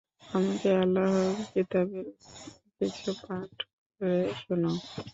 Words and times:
আমাকে 0.33 0.69
আল্লাহর 0.81 1.19
কিতাবের 1.51 2.07
কিছু 2.77 3.09
পাঠ 3.23 3.53
করে 4.01 4.19
শুনাও। 4.41 4.75